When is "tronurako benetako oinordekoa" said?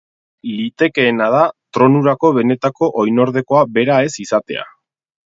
1.77-3.63